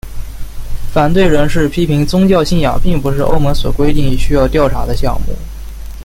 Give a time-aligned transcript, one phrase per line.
[0.91, 5.35] 反对人士批评宗教信仰并不是欧盟所规定需要调查的项目。